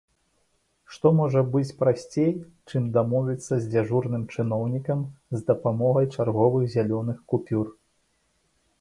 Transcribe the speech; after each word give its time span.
Што 0.93 1.07
можа 1.19 1.43
быць 1.55 1.75
прасцей, 1.81 2.31
чым 2.69 2.89
дамовіцца 2.97 3.51
з 3.57 3.65
дзяжурным 3.75 4.27
чыноўнікам 4.33 5.07
з 5.39 5.45
дапамогай 5.53 6.13
чарговых 6.19 6.63
зялёных 6.77 7.17
купюр? 7.33 7.65